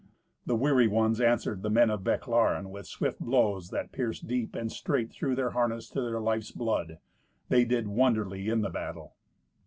[0.47, 4.71] The weary ones answered the men of Bechlaren with swift blows that pierced deep and
[4.71, 6.97] straight through their harness to their life's blood.
[7.49, 9.13] They did wonderly in the battle.